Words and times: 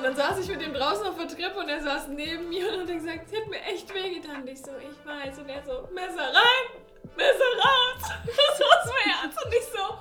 Und 0.00 0.06
dann 0.06 0.16
saß 0.16 0.38
ich 0.38 0.48
mit 0.48 0.62
ihm 0.62 0.72
draußen 0.72 1.06
auf 1.06 1.18
der 1.18 1.28
Treppe 1.28 1.60
und 1.60 1.68
er 1.68 1.82
saß 1.82 2.08
neben 2.08 2.48
mir 2.48 2.72
und 2.72 2.80
hat 2.80 2.86
gesagt, 2.86 3.28
sie 3.28 3.36
hat 3.36 3.46
mir 3.48 3.60
echt 3.60 3.92
wehgetan. 3.92 4.40
Und 4.40 4.48
ich 4.48 4.62
so, 4.62 4.70
ich 4.78 4.96
weiß. 5.06 5.40
Und 5.40 5.48
er 5.50 5.62
so, 5.62 5.86
Messer 5.92 6.22
rein, 6.22 6.82
Messer 7.18 7.44
raus. 7.58 8.10
Das 8.24 8.60
war's 8.60 8.86
mir 8.86 9.12
ernst. 9.22 9.44
Und 9.44 9.52
ich 9.52 9.64
so, 9.66 9.98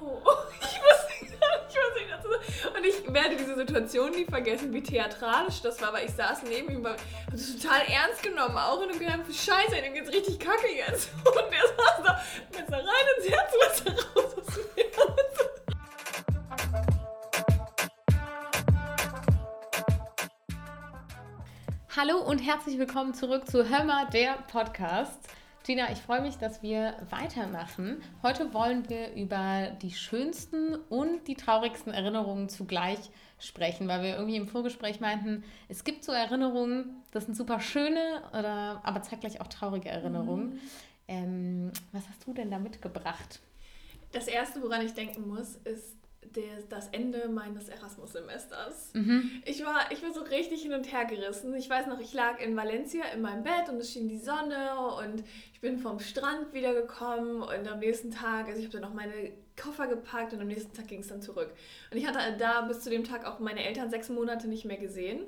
oh, 0.00 0.22
ich 0.62 0.80
wusste 0.80 1.36
gar 1.38 1.58
nicht, 1.58 2.06
ich 2.06 2.10
dazu 2.10 2.30
sagen. 2.30 2.74
Und 2.74 2.86
ich 2.86 3.12
werde 3.12 3.36
diese 3.36 3.54
Situation 3.54 4.12
nie 4.12 4.24
vergessen, 4.24 4.72
wie 4.72 4.82
theatralisch 4.82 5.60
das 5.60 5.78
war, 5.82 5.92
weil 5.92 6.06
ich 6.06 6.14
saß 6.14 6.44
neben 6.44 6.70
ihm, 6.70 6.86
habe 6.86 6.96
das 7.30 7.58
total 7.58 7.82
ernst 7.82 8.22
genommen 8.22 8.56
auch 8.56 8.80
und 8.80 8.98
gedacht, 8.98 9.20
scheiße, 9.28 9.82
dem 9.82 9.92
geht's 9.92 10.10
richtig 10.10 10.40
kacke 10.40 10.74
jetzt. 10.74 11.10
Und 11.22 11.52
er 11.52 11.68
saß 11.68 12.02
da, 12.02 12.20
Messer 12.50 12.78
rein 12.78 13.06
ins 13.18 13.28
Herz, 13.28 13.52
Messer 13.60 14.08
raus 14.14 14.23
Hallo 21.96 22.18
und 22.18 22.40
herzlich 22.40 22.76
willkommen 22.76 23.14
zurück 23.14 23.46
zu 23.46 23.68
Hörmer, 23.68 24.06
der 24.12 24.32
Podcast. 24.50 25.28
Gina, 25.64 25.92
ich 25.92 25.98
freue 25.98 26.22
mich, 26.22 26.34
dass 26.38 26.60
wir 26.60 26.96
weitermachen. 27.08 28.02
Heute 28.20 28.52
wollen 28.52 28.88
wir 28.88 29.14
über 29.14 29.70
die 29.80 29.92
schönsten 29.92 30.74
und 30.74 31.28
die 31.28 31.36
traurigsten 31.36 31.92
Erinnerungen 31.92 32.48
zugleich 32.48 32.98
sprechen, 33.38 33.86
weil 33.86 34.02
wir 34.02 34.16
irgendwie 34.16 34.34
im 34.34 34.48
Vorgespräch 34.48 34.98
meinten, 34.98 35.44
es 35.68 35.84
gibt 35.84 36.02
so 36.02 36.10
Erinnerungen, 36.10 37.00
das 37.12 37.26
sind 37.26 37.36
super 37.36 37.60
schöne, 37.60 38.24
oder, 38.36 38.80
aber 38.82 39.02
zeitgleich 39.02 39.40
auch 39.40 39.46
traurige 39.46 39.88
Erinnerungen. 39.88 40.54
Mhm. 40.54 40.60
Ähm, 41.06 41.72
was 41.92 42.02
hast 42.08 42.26
du 42.26 42.32
denn 42.32 42.50
da 42.50 42.58
mitgebracht? 42.58 43.38
Das 44.10 44.26
Erste, 44.26 44.60
woran 44.60 44.84
ich 44.84 44.94
denken 44.94 45.28
muss, 45.28 45.54
ist 45.54 45.94
der, 46.34 46.62
das 46.68 46.88
Ende 46.88 47.28
meines 47.28 47.68
Erasmus-Semesters. 47.68 48.92
Mhm. 48.94 49.42
Ich, 49.44 49.64
war, 49.64 49.90
ich 49.92 50.02
war 50.02 50.12
so 50.12 50.22
richtig 50.22 50.62
hin 50.62 50.72
und 50.72 50.90
her 50.92 51.04
gerissen. 51.04 51.54
Ich 51.54 51.68
weiß 51.68 51.86
noch, 51.86 52.00
ich 52.00 52.12
lag 52.14 52.40
in 52.40 52.56
Valencia 52.56 53.04
in 53.14 53.20
meinem 53.22 53.44
Bett 53.44 53.68
und 53.68 53.76
es 53.76 53.92
schien 53.92 54.08
die 54.08 54.18
Sonne 54.18 54.76
und 54.98 55.24
ich 55.52 55.60
bin 55.60 55.78
vom 55.78 56.00
Strand 56.00 56.52
wiedergekommen 56.52 57.42
und 57.42 57.68
am 57.68 57.78
nächsten 57.78 58.10
Tag, 58.10 58.46
also 58.46 58.58
ich 58.58 58.66
habe 58.66 58.78
dann 58.78 58.82
noch 58.82 58.94
meine 58.94 59.32
Koffer 59.60 59.86
gepackt 59.86 60.32
und 60.32 60.40
am 60.40 60.48
nächsten 60.48 60.72
Tag 60.74 60.88
ging 60.88 61.00
es 61.00 61.08
dann 61.08 61.22
zurück. 61.22 61.52
Und 61.90 61.98
ich 61.98 62.06
hatte 62.06 62.18
da 62.38 62.62
bis 62.62 62.80
zu 62.80 62.90
dem 62.90 63.04
Tag 63.04 63.24
auch 63.26 63.38
meine 63.38 63.64
Eltern 63.64 63.90
sechs 63.90 64.08
Monate 64.08 64.48
nicht 64.48 64.64
mehr 64.64 64.78
gesehen. 64.78 65.24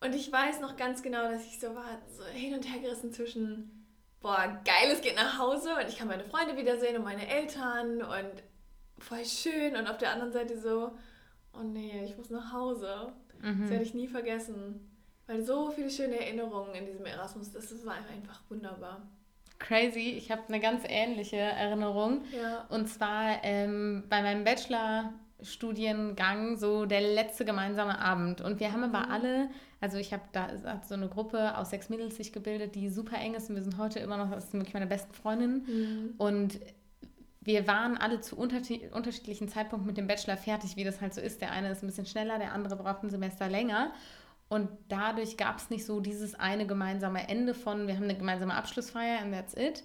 Und 0.00 0.14
ich 0.14 0.30
weiß 0.30 0.60
noch 0.60 0.76
ganz 0.76 1.02
genau, 1.02 1.30
dass 1.30 1.46
ich 1.46 1.60
so 1.60 1.74
war, 1.74 2.02
so 2.08 2.24
hin 2.24 2.54
und 2.54 2.64
her 2.64 2.80
gerissen 2.80 3.12
zwischen, 3.12 3.86
boah, 4.20 4.60
geil, 4.64 4.90
es 4.92 5.00
geht 5.00 5.16
nach 5.16 5.38
Hause 5.38 5.70
und 5.80 5.88
ich 5.88 5.96
kann 5.96 6.08
meine 6.08 6.24
Freunde 6.24 6.56
wiedersehen 6.56 6.96
und 6.96 7.04
meine 7.04 7.28
Eltern 7.28 8.02
und 8.02 8.42
voll 8.98 9.24
schön 9.24 9.76
und 9.76 9.88
auf 9.88 9.98
der 9.98 10.12
anderen 10.12 10.32
Seite 10.32 10.58
so, 10.58 10.92
oh 11.54 11.62
nee, 11.62 12.02
ich 12.04 12.16
muss 12.16 12.30
nach 12.30 12.52
Hause. 12.52 13.12
Mhm. 13.42 13.60
Das 13.62 13.70
werde 13.70 13.84
ich 13.84 13.94
nie 13.94 14.08
vergessen. 14.08 14.88
Weil 15.26 15.42
so 15.42 15.70
viele 15.70 15.90
schöne 15.90 16.18
Erinnerungen 16.18 16.74
in 16.74 16.86
diesem 16.86 17.04
Erasmus, 17.06 17.52
das, 17.52 17.86
war 17.86 17.94
einfach 17.94 18.40
wunderbar. 18.48 19.02
Crazy, 19.58 20.14
ich 20.18 20.32
habe 20.32 20.42
eine 20.48 20.60
ganz 20.60 20.84
ähnliche 20.88 21.36
Erinnerung. 21.36 22.24
Ja. 22.32 22.66
Und 22.68 22.88
zwar 22.88 23.44
ähm, 23.44 24.02
bei 24.08 24.22
meinem 24.22 24.42
Bachelor-Studiengang 24.44 26.56
so 26.56 26.86
der 26.86 27.00
letzte 27.00 27.44
gemeinsame 27.44 28.00
Abend. 28.00 28.40
Und 28.40 28.58
wir 28.58 28.72
haben 28.72 28.82
aber 28.82 29.06
mhm. 29.06 29.12
alle, 29.12 29.48
also 29.80 29.98
ich 29.98 30.12
habe 30.12 30.24
da 30.32 30.48
hat 30.64 30.88
so 30.88 30.94
eine 30.94 31.06
Gruppe 31.08 31.56
aus 31.56 31.70
sechs 31.70 31.88
Mädels 31.88 32.16
sich 32.16 32.32
gebildet, 32.32 32.74
die 32.74 32.88
super 32.88 33.18
eng 33.18 33.34
ist 33.34 33.48
und 33.48 33.54
wir 33.54 33.62
sind 33.62 33.78
heute 33.78 34.00
immer 34.00 34.16
noch, 34.16 34.32
das 34.32 34.50
sind 34.50 34.58
wirklich 34.60 34.74
meine 34.74 34.88
besten 34.88 35.14
Freundinnen. 35.14 35.64
Mhm. 35.66 36.14
Und 36.18 36.58
wir 37.44 37.66
waren 37.66 37.96
alle 37.96 38.20
zu 38.20 38.36
unterschiedlichen 38.36 39.48
Zeitpunkten 39.48 39.86
mit 39.86 39.96
dem 39.96 40.06
Bachelor 40.06 40.36
fertig, 40.36 40.76
wie 40.76 40.84
das 40.84 41.00
halt 41.00 41.12
so 41.12 41.20
ist. 41.20 41.40
Der 41.40 41.50
eine 41.50 41.70
ist 41.70 41.82
ein 41.82 41.88
bisschen 41.88 42.06
schneller, 42.06 42.38
der 42.38 42.52
andere 42.52 42.76
braucht 42.76 43.02
ein 43.02 43.10
Semester 43.10 43.48
länger. 43.48 43.92
Und 44.48 44.68
dadurch 44.88 45.36
gab 45.36 45.58
es 45.58 45.70
nicht 45.70 45.84
so 45.84 46.00
dieses 46.00 46.34
eine 46.38 46.66
gemeinsame 46.66 47.28
Ende 47.28 47.54
von, 47.54 47.86
wir 47.86 47.96
haben 47.96 48.04
eine 48.04 48.16
gemeinsame 48.16 48.54
Abschlussfeier 48.54 49.20
and 49.20 49.32
that's 49.34 49.54
it. 49.54 49.82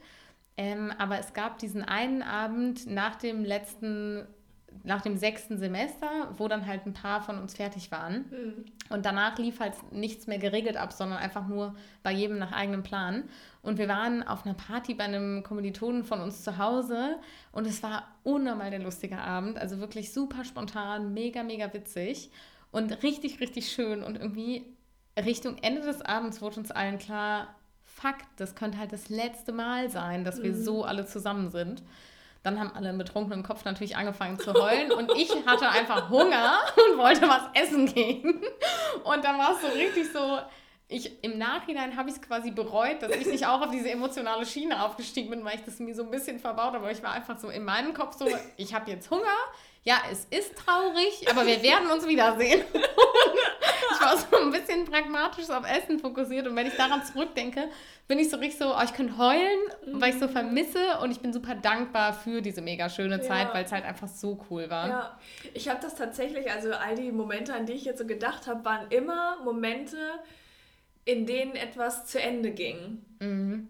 Ähm, 0.57 0.91
aber 0.97 1.19
es 1.19 1.33
gab 1.33 1.57
diesen 1.57 1.83
einen 1.83 2.21
Abend 2.21 2.85
nach 2.87 3.15
dem 3.15 3.43
letzten 3.43 4.27
nach 4.83 5.01
dem 5.01 5.17
sechsten 5.17 5.57
Semester, 5.57 6.07
wo 6.37 6.47
dann 6.47 6.65
halt 6.65 6.85
ein 6.85 6.93
paar 6.93 7.21
von 7.21 7.37
uns 7.37 7.55
fertig 7.55 7.91
waren. 7.91 8.25
Mhm. 8.29 8.65
Und 8.89 9.05
danach 9.05 9.37
lief 9.37 9.59
halt 9.59 9.73
nichts 9.91 10.27
mehr 10.27 10.37
geregelt 10.37 10.77
ab, 10.77 10.93
sondern 10.93 11.19
einfach 11.19 11.47
nur 11.47 11.75
bei 12.03 12.11
jedem 12.11 12.37
nach 12.37 12.51
eigenem 12.51 12.83
Plan. 12.83 13.23
Und 13.61 13.77
wir 13.77 13.87
waren 13.87 14.23
auf 14.23 14.45
einer 14.45 14.55
Party 14.55 14.93
bei 14.93 15.03
einem 15.03 15.43
Kommilitonen 15.43 16.03
von 16.03 16.21
uns 16.21 16.43
zu 16.43 16.57
Hause 16.57 17.17
und 17.51 17.67
es 17.67 17.83
war 17.83 18.07
unnormal 18.23 18.71
der 18.71 18.79
lustige 18.79 19.17
Abend. 19.17 19.57
Also 19.57 19.79
wirklich 19.79 20.13
super 20.13 20.45
spontan, 20.45 21.13
mega, 21.13 21.43
mega 21.43 21.73
witzig 21.73 22.31
und 22.71 23.03
richtig, 23.03 23.41
richtig 23.41 23.71
schön. 23.71 24.03
Und 24.03 24.17
irgendwie 24.17 24.65
Richtung 25.17 25.57
Ende 25.61 25.81
des 25.81 26.01
Abends 26.01 26.41
wurde 26.41 26.61
uns 26.61 26.71
allen 26.71 26.97
klar, 26.97 27.55
fuck, 27.83 28.17
das 28.37 28.55
könnte 28.55 28.77
halt 28.77 28.93
das 28.93 29.09
letzte 29.09 29.51
Mal 29.51 29.89
sein, 29.89 30.23
dass 30.23 30.43
wir 30.43 30.51
mhm. 30.51 30.63
so 30.63 30.83
alle 30.83 31.05
zusammen 31.05 31.49
sind. 31.49 31.83
Dann 32.47 32.61
haben 32.61 32.71
alle 32.73 32.93
mit 32.93 33.07
betrunkenen 33.07 33.43
Kopf 33.43 33.65
natürlich 33.65 33.97
angefangen 33.97 34.39
zu 34.39 34.53
heulen 34.53 34.93
und 34.93 35.11
ich 35.17 35.29
hatte 35.45 35.67
einfach 35.67 36.09
Hunger 36.09 36.61
und 36.77 36.97
wollte 36.97 37.27
was 37.27 37.41
essen 37.53 37.93
gehen. 37.93 38.41
Und 39.03 39.25
dann 39.25 39.37
war 39.37 39.51
es 39.51 39.61
so 39.61 39.67
richtig 39.67 40.13
so, 40.13 40.39
ich, 40.87 41.21
im 41.25 41.37
Nachhinein 41.37 41.97
habe 41.97 42.09
ich 42.09 42.15
es 42.15 42.21
quasi 42.21 42.51
bereut, 42.51 43.01
dass 43.01 43.11
ich 43.11 43.27
nicht 43.27 43.45
auch 43.45 43.59
auf 43.59 43.71
diese 43.71 43.89
emotionale 43.89 44.45
Schiene 44.45 44.81
aufgestiegen 44.81 45.29
bin, 45.29 45.43
weil 45.43 45.55
ich 45.55 45.65
das 45.65 45.79
mir 45.79 45.93
so 45.93 46.03
ein 46.03 46.09
bisschen 46.09 46.39
verbaut 46.39 46.67
habe. 46.67 46.77
Aber 46.77 46.91
ich 46.91 47.03
war 47.03 47.11
einfach 47.11 47.37
so 47.37 47.49
in 47.49 47.65
meinem 47.65 47.93
Kopf 47.93 48.15
so, 48.17 48.29
ich 48.55 48.73
habe 48.73 48.89
jetzt 48.91 49.11
Hunger. 49.11 49.25
Ja, 49.83 49.97
es 50.09 50.23
ist 50.29 50.55
traurig, 50.57 51.29
aber 51.29 51.45
wir 51.45 51.61
werden 51.61 51.89
uns 51.91 52.07
wiedersehen. 52.07 52.63
War 54.07 54.17
so 54.17 54.37
ein 54.37 54.51
bisschen 54.51 54.85
pragmatisch 54.85 55.49
auf 55.49 55.65
Essen 55.69 55.99
fokussiert. 55.99 56.47
Und 56.47 56.55
wenn 56.55 56.67
ich 56.67 56.75
daran 56.75 57.03
zurückdenke, 57.03 57.69
bin 58.07 58.19
ich 58.19 58.29
so 58.29 58.37
richtig 58.37 58.59
so, 58.59 58.73
oh, 58.73 58.81
ich 58.83 58.93
könnte 58.93 59.17
heulen, 59.17 59.59
mhm. 59.85 60.01
weil 60.01 60.13
ich 60.13 60.19
so 60.19 60.27
vermisse. 60.27 60.99
Und 61.01 61.11
ich 61.11 61.19
bin 61.19 61.33
super 61.33 61.55
dankbar 61.55 62.13
für 62.13 62.41
diese 62.41 62.61
mega 62.61 62.89
schöne 62.89 63.21
Zeit, 63.21 63.49
ja. 63.49 63.53
weil 63.53 63.65
es 63.65 63.71
halt 63.71 63.85
einfach 63.85 64.07
so 64.07 64.39
cool 64.49 64.69
war. 64.69 64.87
Ja, 64.87 65.19
ich 65.53 65.67
habe 65.69 65.79
das 65.81 65.95
tatsächlich, 65.95 66.49
also 66.51 66.71
all 66.71 66.95
die 66.95 67.11
Momente, 67.11 67.53
an 67.53 67.65
die 67.65 67.73
ich 67.73 67.85
jetzt 67.85 67.99
so 67.99 68.05
gedacht 68.05 68.47
habe, 68.47 68.63
waren 68.63 68.89
immer 68.91 69.37
Momente, 69.43 69.97
in 71.05 71.25
denen 71.25 71.55
etwas 71.55 72.05
zu 72.05 72.21
Ende 72.21 72.51
ging. 72.51 73.05
Mhm. 73.19 73.69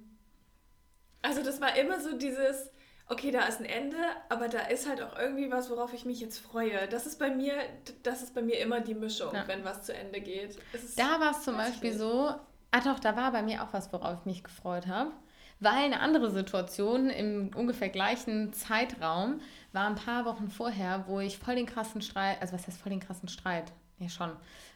Also 1.22 1.44
das 1.44 1.59
war 1.59 1.75
immer 1.78 2.00
so 2.00 2.18
dieses, 2.18 2.72
okay, 3.09 3.31
da 3.31 3.44
ist 3.44 3.59
ein 3.59 3.66
Ende, 3.66 3.97
aber 4.29 4.47
da 4.47 4.59
ist 4.59 4.88
halt 4.88 5.01
auch 5.01 5.18
irgendwie 5.18 5.50
was, 5.51 5.69
worauf 5.69 5.94
ich 5.94 6.06
mich 6.06 6.19
jetzt 6.19 6.40
freue. 6.40 6.88
Das 6.90 7.06
ist 7.06 7.19
bei 7.19 7.29
mir, 7.29 7.53
das 8.03 8.22
ist 8.22 8.35
bei 8.35 8.41
mir 8.41 8.59
immer 8.59 8.81
die 8.81 8.95
Mischung, 8.95 9.34
ja. 9.34 9.47
wenn 9.47 9.63
was 9.63 9.84
zu 9.84 9.94
Ende 9.94 10.22
geht. 10.22 10.57
da 10.97 11.19
war 11.19 11.31
es 11.31 11.44
zum 11.44 11.56
Beispiel 11.56 11.97
so, 11.97 12.34
ah 12.72 12.81
doch, 12.84 13.00
da 13.00 13.16
war 13.16 13.31
bei 13.31 13.41
mir 13.41 13.63
auch 13.63 13.72
was, 13.72 13.91
worauf 13.94 14.19
ich 14.19 14.25
mich 14.25 14.44
gefreut 14.44 14.88
habe. 14.88 15.12
Weil 15.59 15.85
eine 15.85 16.01
andere 16.01 16.29
Situation 16.29 17.09
im 17.09 17.50
ungefähr 17.56 17.90
gleichen 17.90 18.53
Zeitraum 18.53 19.41
war 19.74 19.88
ein 19.88 19.95
paar 19.95 20.25
Wochen 20.25 20.50
vorher, 20.50 21.06
wo 21.07 21.19
ich 21.19 21.39
voll 21.39 21.56
den 21.56 21.66
krassen 21.66 22.01
Streit, 22.01 22.39
also 22.41 22.53
was 22.53 22.68
heißt 22.68 22.79
voll 22.79 22.91
den 22.91 23.00
krassen 23.00 23.28
Streit? 23.28 23.72
Ja, 24.00 24.09
schon 24.09 24.31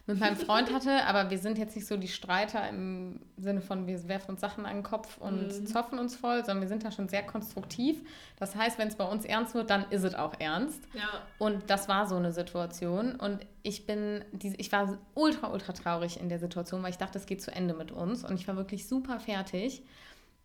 mit 0.06 0.18
meinem 0.18 0.36
Freund 0.36 0.72
hatte, 0.72 1.04
aber 1.04 1.30
wir 1.30 1.38
sind 1.38 1.58
jetzt 1.58 1.76
nicht 1.76 1.86
so 1.86 1.96
die 1.96 2.08
Streiter 2.08 2.68
im 2.68 3.20
Sinne 3.36 3.60
von, 3.60 3.86
wir 3.86 4.08
werfen 4.08 4.32
uns 4.32 4.40
Sachen 4.40 4.66
an 4.66 4.78
den 4.78 4.82
Kopf 4.82 5.16
und 5.18 5.46
mhm. 5.46 5.66
zoffen 5.66 5.98
uns 6.00 6.16
voll, 6.16 6.44
sondern 6.44 6.62
wir 6.62 6.68
sind 6.68 6.84
da 6.84 6.90
schon 6.90 7.08
sehr 7.08 7.22
konstruktiv. 7.22 8.02
Das 8.36 8.56
heißt, 8.56 8.78
wenn 8.78 8.88
es 8.88 8.96
bei 8.96 9.04
uns 9.04 9.24
ernst 9.24 9.54
wird, 9.54 9.70
dann 9.70 9.84
ist 9.90 10.02
es 10.02 10.16
auch 10.16 10.34
ernst. 10.40 10.82
Ja. 10.92 11.08
Und 11.38 11.70
das 11.70 11.88
war 11.88 12.08
so 12.08 12.16
eine 12.16 12.32
Situation. 12.32 13.14
Und 13.14 13.46
ich 13.62 13.86
bin, 13.86 14.24
ich 14.40 14.72
war 14.72 14.98
ultra, 15.14 15.52
ultra 15.52 15.72
traurig 15.72 16.18
in 16.18 16.28
der 16.28 16.40
Situation, 16.40 16.82
weil 16.82 16.90
ich 16.90 16.98
dachte, 16.98 17.18
es 17.18 17.26
geht 17.26 17.40
zu 17.40 17.52
Ende 17.52 17.72
mit 17.72 17.92
uns. 17.92 18.24
Und 18.24 18.34
ich 18.34 18.48
war 18.48 18.56
wirklich 18.56 18.88
super 18.88 19.20
fertig. 19.20 19.84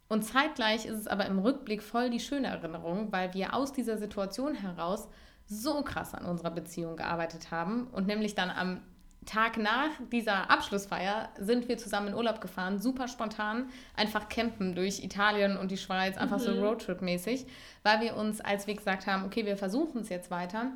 Und 0.07 0.21
zeitgleich 0.21 0.85
ist 0.85 0.99
es 0.99 1.07
aber 1.07 1.25
im 1.25 1.39
Rückblick 1.39 1.81
voll 1.81 2.11
die 2.11 2.19
schöne 2.19 2.47
Erinnerung, 2.47 3.11
weil 3.11 3.33
wir 3.33 3.55
aus 3.55 3.73
dieser 3.73 3.97
Situation 3.97 4.53
heraus 4.53 5.07
so 5.47 5.81
krass 5.81 6.13
an 6.13 6.25
unserer 6.25 6.51
Beziehung 6.51 6.97
gearbeitet 6.97 7.51
haben 7.51 7.87
und 7.87 8.07
nämlich 8.07 8.35
dann 8.35 8.49
am 8.49 8.81
Tag 9.25 9.57
nach 9.57 9.89
dieser 10.11 10.49
Abschlussfeier 10.49 11.29
sind 11.37 11.67
wir 11.67 11.77
zusammen 11.77 12.09
in 12.09 12.13
Urlaub 12.13 12.39
gefahren, 12.39 12.79
super 12.79 13.09
spontan, 13.09 13.69
einfach 13.95 14.29
campen 14.29 14.73
durch 14.73 15.03
Italien 15.03 15.57
und 15.57 15.69
die 15.69 15.77
Schweiz, 15.77 16.17
einfach 16.17 16.39
mhm. 16.39 16.43
so 16.43 16.51
Roadtrip-mäßig, 16.51 17.45
weil 17.83 17.99
wir 17.99 18.15
uns, 18.15 18.39
als 18.39 18.67
wir 18.67 18.75
gesagt 18.75 19.05
haben, 19.05 19.25
okay, 19.25 19.45
wir 19.45 19.57
versuchen 19.57 20.01
es 20.01 20.09
jetzt 20.09 20.31
weiter, 20.31 20.71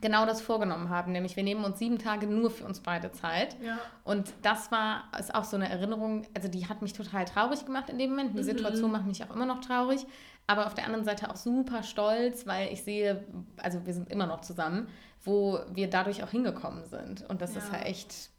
genau 0.00 0.26
das 0.26 0.40
vorgenommen 0.40 0.88
haben, 0.88 1.12
nämlich 1.12 1.36
wir 1.36 1.42
nehmen 1.42 1.64
uns 1.64 1.78
sieben 1.78 1.98
Tage 1.98 2.26
nur 2.26 2.50
für 2.50 2.64
uns 2.64 2.80
beide 2.80 3.12
Zeit. 3.12 3.56
Ja. 3.62 3.78
Und 4.04 4.32
das 4.42 4.72
war, 4.72 5.04
ist 5.18 5.34
auch 5.34 5.44
so 5.44 5.56
eine 5.56 5.68
Erinnerung, 5.68 6.26
also 6.34 6.48
die 6.48 6.68
hat 6.68 6.82
mich 6.82 6.92
total 6.92 7.24
traurig 7.24 7.64
gemacht 7.64 7.88
in 7.90 7.98
dem 7.98 8.10
Moment. 8.10 8.34
Die 8.34 8.42
mhm. 8.42 8.46
Situation 8.46 8.90
macht 8.90 9.06
mich 9.06 9.22
auch 9.22 9.34
immer 9.34 9.46
noch 9.46 9.60
traurig, 9.60 10.06
aber 10.46 10.66
auf 10.66 10.74
der 10.74 10.86
anderen 10.86 11.04
Seite 11.04 11.30
auch 11.30 11.36
super 11.36 11.82
stolz, 11.82 12.46
weil 12.46 12.72
ich 12.72 12.82
sehe, 12.82 13.24
also 13.58 13.86
wir 13.86 13.94
sind 13.94 14.10
immer 14.10 14.26
noch 14.26 14.40
zusammen, 14.40 14.88
wo 15.24 15.60
wir 15.72 15.88
dadurch 15.88 16.24
auch 16.24 16.30
hingekommen 16.30 16.84
sind. 16.84 17.28
Und 17.28 17.40
das 17.40 17.54
ja. 17.54 17.60
ist 17.60 17.70
halt 17.70 17.86
echt 17.86 18.30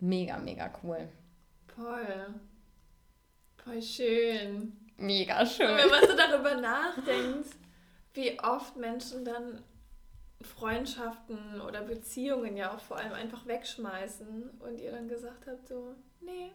mega, 0.00 0.38
mega 0.38 0.70
cool. 0.82 1.08
Voll. 1.74 2.34
Voll 3.62 3.82
schön. 3.82 4.72
Mega 4.96 5.44
schön. 5.44 5.70
Und 5.70 5.76
wenn 5.76 5.90
man 5.90 6.00
so 6.00 6.16
darüber 6.16 6.60
nachdenkt, 6.60 7.48
wie 8.14 8.38
oft 8.40 8.76
Menschen 8.76 9.24
dann 9.24 9.62
Freundschaften 10.42 11.60
oder 11.60 11.82
Beziehungen 11.82 12.56
ja 12.56 12.74
auch 12.74 12.80
vor 12.80 12.98
allem 12.98 13.12
einfach 13.12 13.46
wegschmeißen 13.46 14.50
und 14.60 14.80
ihr 14.80 14.92
dann 14.92 15.08
gesagt 15.08 15.46
habt 15.46 15.68
so, 15.68 15.94
nee, 16.20 16.52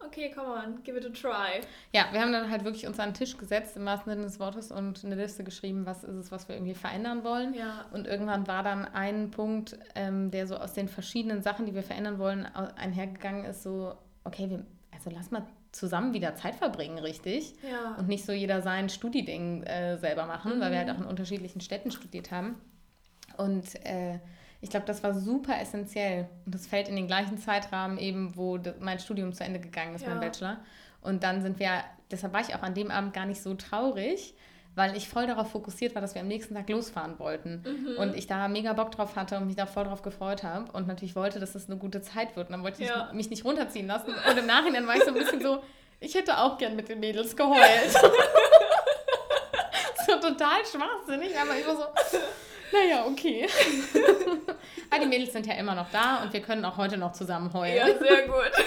okay, 0.00 0.30
come 0.30 0.48
on, 0.48 0.82
give 0.82 0.98
it 0.98 1.06
a 1.06 1.10
try. 1.10 1.60
Ja, 1.92 2.06
wir 2.12 2.20
haben 2.20 2.32
dann 2.32 2.50
halt 2.50 2.64
wirklich 2.64 2.86
uns 2.86 2.98
an 2.98 3.10
den 3.10 3.14
Tisch 3.14 3.36
gesetzt, 3.36 3.76
im 3.76 3.84
wahrsten 3.84 4.12
Sinne 4.12 4.24
des 4.24 4.40
Wortes, 4.40 4.70
und 4.70 5.04
eine 5.04 5.14
Liste 5.14 5.44
geschrieben, 5.44 5.86
was 5.86 6.04
ist 6.04 6.16
es, 6.16 6.32
was 6.32 6.48
wir 6.48 6.56
irgendwie 6.56 6.74
verändern 6.74 7.24
wollen. 7.24 7.54
Ja. 7.54 7.86
Und 7.92 8.06
irgendwann 8.06 8.46
war 8.46 8.62
dann 8.62 8.84
ein 8.84 9.30
Punkt, 9.30 9.78
ähm, 9.94 10.30
der 10.30 10.46
so 10.46 10.56
aus 10.56 10.72
den 10.72 10.88
verschiedenen 10.88 11.42
Sachen, 11.42 11.66
die 11.66 11.74
wir 11.74 11.82
verändern 11.82 12.18
wollen, 12.18 12.46
einhergegangen 12.46 13.44
ist, 13.44 13.62
so, 13.62 13.94
okay, 14.24 14.50
wir, 14.50 14.64
also 14.92 15.10
lass 15.10 15.30
mal 15.30 15.46
zusammen 15.72 16.14
wieder 16.14 16.36
Zeit 16.36 16.54
verbringen, 16.54 16.98
richtig? 16.98 17.54
Ja. 17.68 17.96
Und 17.98 18.08
nicht 18.08 18.24
so 18.24 18.32
jeder 18.32 18.62
sein 18.62 18.88
Studi-Ding 18.88 19.64
äh, 19.64 19.98
selber 19.98 20.26
machen, 20.26 20.56
mhm. 20.56 20.60
weil 20.60 20.70
wir 20.70 20.78
halt 20.78 20.88
mhm. 20.88 20.94
auch 20.94 21.00
in 21.00 21.06
unterschiedlichen 21.06 21.60
Städten 21.60 21.90
studiert 21.90 22.30
haben. 22.30 22.56
Und 23.36 23.74
äh, 23.84 24.18
ich 24.60 24.70
glaube, 24.70 24.86
das 24.86 25.02
war 25.02 25.14
super 25.14 25.60
essentiell. 25.60 26.28
Und 26.46 26.54
das 26.54 26.66
fällt 26.66 26.88
in 26.88 26.96
den 26.96 27.06
gleichen 27.06 27.38
Zeitrahmen 27.38 27.98
eben, 27.98 28.36
wo 28.36 28.58
mein 28.80 28.98
Studium 28.98 29.32
zu 29.32 29.44
Ende 29.44 29.60
gegangen 29.60 29.94
ist, 29.94 30.02
ja. 30.02 30.10
mein 30.10 30.20
Bachelor. 30.20 30.58
Und 31.02 31.22
dann 31.22 31.42
sind 31.42 31.58
wir, 31.58 31.84
deshalb 32.10 32.32
war 32.32 32.40
ich 32.40 32.54
auch 32.54 32.62
an 32.62 32.74
dem 32.74 32.90
Abend 32.90 33.12
gar 33.12 33.26
nicht 33.26 33.42
so 33.42 33.54
traurig, 33.54 34.34
weil 34.74 34.96
ich 34.96 35.08
voll 35.08 35.26
darauf 35.26 35.50
fokussiert 35.50 35.94
war, 35.94 36.02
dass 36.02 36.14
wir 36.14 36.22
am 36.22 36.28
nächsten 36.28 36.54
Tag 36.54 36.68
losfahren 36.70 37.18
wollten. 37.18 37.62
Mhm. 37.62 37.96
Und 37.98 38.16
ich 38.16 38.26
da 38.26 38.48
mega 38.48 38.72
Bock 38.72 38.90
drauf 38.90 39.16
hatte 39.16 39.36
und 39.36 39.46
mich 39.46 39.56
da 39.56 39.66
voll 39.66 39.84
drauf 39.84 40.02
gefreut 40.02 40.42
habe. 40.42 40.72
Und 40.72 40.86
natürlich 40.86 41.14
wollte, 41.14 41.40
dass 41.40 41.50
es 41.50 41.64
das 41.64 41.70
eine 41.70 41.78
gute 41.78 42.00
Zeit 42.00 42.34
wird. 42.34 42.48
Und 42.48 42.52
dann 42.52 42.62
wollte 42.62 42.82
ich 42.82 42.88
ja. 42.88 43.12
mich 43.12 43.28
nicht 43.30 43.44
runterziehen 43.44 43.86
lassen. 43.86 44.14
Und 44.28 44.38
im 44.38 44.46
Nachhinein 44.46 44.86
war 44.86 44.96
ich 44.96 45.04
so 45.04 45.08
ein 45.08 45.14
bisschen 45.14 45.42
so, 45.42 45.62
ich 46.00 46.14
hätte 46.14 46.38
auch 46.38 46.56
gern 46.58 46.74
mit 46.74 46.88
den 46.88 47.00
Mädels 47.00 47.36
geheult. 47.36 47.90
so 50.06 50.16
total 50.16 50.64
schwachsinnig, 50.64 51.38
aber 51.38 51.58
ich 51.58 51.66
war 51.66 51.76
so, 51.76 51.84
naja, 52.74 53.06
okay. 53.06 53.46
Aber 54.90 55.00
die 55.02 55.06
Mädels 55.06 55.32
sind 55.32 55.46
ja 55.46 55.54
immer 55.54 55.74
noch 55.74 55.90
da 55.90 56.22
und 56.22 56.32
wir 56.32 56.40
können 56.40 56.64
auch 56.64 56.76
heute 56.76 56.96
noch 56.96 57.12
zusammen 57.12 57.52
heulen. 57.52 57.76
Ja, 57.76 57.98
sehr 57.98 58.22
gut. 58.28 58.52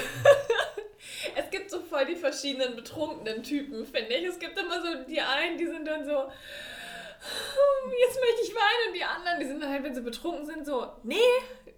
Es 1.35 1.49
gibt 1.49 1.69
so 1.69 1.81
voll 1.81 2.05
die 2.05 2.15
verschiedenen 2.15 2.75
betrunkenen 2.75 3.41
Typen, 3.43 3.85
finde 3.85 4.13
ich. 4.15 4.25
Es 4.25 4.39
gibt 4.39 4.57
immer 4.57 4.81
so 4.81 5.03
die 5.07 5.19
einen, 5.19 5.57
die 5.57 5.65
sind 5.65 5.87
dann 5.87 6.05
so, 6.05 6.23
hm, 6.23 7.91
jetzt 7.99 8.19
möchte 8.19 8.41
ich 8.43 8.55
weinen 8.55 8.87
und 8.87 8.93
die 8.95 9.03
anderen, 9.03 9.39
die 9.39 9.45
sind 9.45 9.61
dann 9.61 9.71
halt, 9.71 9.83
wenn 9.83 9.95
sie 9.95 10.01
betrunken 10.01 10.45
sind, 10.45 10.65
so, 10.65 10.91
nee, 11.03 11.15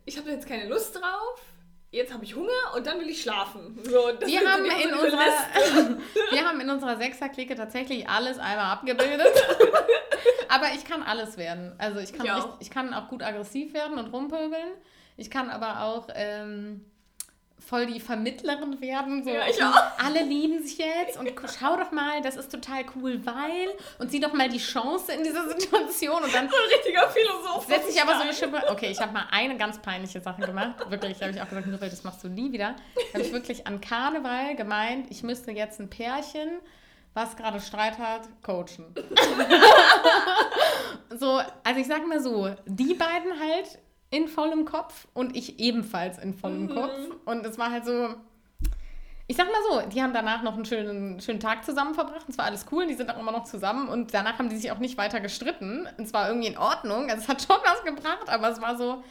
ich 0.05 0.17
habe 0.17 0.29
jetzt 0.31 0.47
keine 0.47 0.67
Lust 0.67 0.95
drauf 0.95 1.41
jetzt 1.91 2.13
habe 2.13 2.23
ich 2.23 2.35
Hunger 2.35 2.75
und 2.75 2.85
dann 2.85 2.99
will 2.99 3.09
ich 3.09 3.21
schlafen. 3.21 3.79
So, 3.83 3.91
wir, 3.91 4.51
haben 4.51 4.65
in 4.65 4.93
unserer, 4.93 5.95
wir 6.31 6.47
haben 6.47 6.61
in 6.61 6.69
unserer 6.69 6.97
Sechser-Clique 6.97 7.55
tatsächlich 7.55 8.07
alles 8.07 8.37
einmal 8.37 8.71
abgebildet. 8.71 9.27
aber 10.49 10.67
ich 10.75 10.85
kann 10.85 11.03
alles 11.03 11.37
werden. 11.37 11.73
Also 11.77 11.99
ich 11.99 12.13
kann, 12.13 12.25
ich, 12.25 12.31
auch. 12.31 12.61
ich 12.61 12.69
kann 12.69 12.93
auch 12.93 13.07
gut 13.07 13.23
aggressiv 13.23 13.73
werden 13.73 13.97
und 13.97 14.13
rumpöbeln. 14.13 14.69
Ich 15.17 15.29
kann 15.29 15.49
aber 15.49 15.83
auch 15.83 16.07
ähm, 16.13 16.85
voll 17.59 17.85
die 17.85 17.99
Vermittlerin 17.99 18.81
werden. 18.81 19.23
So, 19.23 19.29
ja, 19.29 19.47
ich 19.47 19.63
auch. 19.63 19.75
Alle 20.03 20.23
lieben 20.23 20.63
sich 20.63 20.77
jetzt 20.77 21.17
und 21.17 21.31
schau 21.59 21.77
doch 21.77 21.91
mal, 21.91 22.21
das 22.21 22.35
ist 22.35 22.51
total 22.51 22.83
cool, 22.95 23.25
weil 23.25 23.69
und 23.99 24.11
sieh 24.11 24.19
doch 24.19 24.33
mal 24.33 24.49
die 24.49 24.59
Chance 24.59 25.11
in 25.11 25.23
dieser 25.23 25.47
Situation 25.59 26.23
und 26.23 26.33
dann. 26.33 26.49
So 26.49 26.55
ein 26.55 26.73
richtiger 26.73 27.09
Philosoph. 27.09 27.67
Setze 27.67 27.89
ich 27.89 28.01
aber 28.01 28.15
so 28.15 28.21
eine 28.21 28.33
Schippe. 28.33 28.61
Okay, 28.69 28.89
ich 28.91 28.99
habe 28.99 29.13
mal 29.13 29.25
eine 29.31 29.57
ganz 29.57 29.79
peinliche 29.79 30.21
Sache 30.21 30.41
gemacht. 30.41 30.89
Wirklich, 30.89 31.21
habe 31.21 31.31
ich 31.31 31.41
auch 31.41 31.49
gesagt, 31.49 31.67
Nurel, 31.67 31.89
das 31.89 32.03
machst 32.03 32.23
du 32.23 32.29
nie 32.29 32.51
wieder. 32.51 32.75
Habe 33.13 33.23
ich 33.23 33.31
wirklich 33.31 33.67
an 33.67 33.81
Karneval 33.81 34.55
gemeint, 34.55 35.07
ich 35.09 35.23
müsste 35.23 35.51
jetzt 35.51 35.79
ein 35.79 35.89
Pärchen 35.89 36.59
was 37.13 37.35
gerade 37.35 37.59
Streit 37.59 37.97
hat, 37.97 38.29
coachen. 38.43 38.93
so, 41.19 41.41
also 41.63 41.79
ich 41.79 41.87
sag 41.87 42.07
mal 42.07 42.21
so, 42.21 42.55
die 42.65 42.93
beiden 42.93 43.39
halt 43.39 43.79
in 44.11 44.27
vollem 44.27 44.65
Kopf 44.65 45.07
und 45.13 45.35
ich 45.35 45.59
ebenfalls 45.59 46.17
in 46.17 46.33
vollem 46.33 46.63
mhm. 46.63 46.75
Kopf. 46.75 46.97
Und 47.25 47.45
es 47.45 47.57
war 47.57 47.71
halt 47.71 47.85
so, 47.85 48.15
ich 49.27 49.37
sag 49.37 49.45
mal 49.47 49.61
so, 49.69 49.89
die 49.89 50.01
haben 50.01 50.13
danach 50.13 50.41
noch 50.41 50.55
einen 50.55 50.65
schönen, 50.65 51.21
schönen 51.21 51.39
Tag 51.39 51.63
zusammen 51.63 51.93
verbracht. 51.93 52.23
Und 52.25 52.29
es 52.29 52.37
war 52.37 52.45
alles 52.45 52.65
cool, 52.71 52.87
die 52.87 52.95
sind 52.95 53.11
auch 53.11 53.19
immer 53.19 53.31
noch 53.31 53.43
zusammen. 53.43 53.87
Und 53.87 54.13
danach 54.13 54.39
haben 54.39 54.49
die 54.49 54.57
sich 54.57 54.71
auch 54.71 54.79
nicht 54.79 54.97
weiter 54.97 55.19
gestritten. 55.19 55.87
Und 55.97 56.05
es 56.05 56.13
war 56.13 56.27
irgendwie 56.27 56.47
in 56.47 56.57
Ordnung. 56.57 57.09
Also 57.11 57.23
es 57.23 57.27
hat 57.27 57.41
schon 57.41 57.57
was 57.63 57.83
gebracht, 57.83 58.27
aber 58.27 58.49
es 58.49 58.59
war 58.59 58.75
so, 58.75 59.03